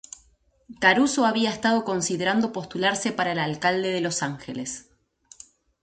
Caruso 0.79 1.27
había 1.27 1.51
estado 1.51 1.83
considerando 1.83 2.51
postularse 2.51 3.11
para 3.11 3.33
el 3.33 3.37
alcalde 3.37 3.89
de 3.89 4.01
Los 4.01 4.23
Ángeles. 4.23 4.89